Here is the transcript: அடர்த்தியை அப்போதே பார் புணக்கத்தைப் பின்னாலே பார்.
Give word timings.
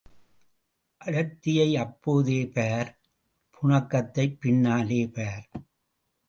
அடர்த்தியை 1.01 1.67
அப்போதே 1.77 2.47
பார் 2.47 2.89
புணக்கத்தைப் 3.53 4.39
பின்னாலே 4.39 5.07
பார். 5.07 5.45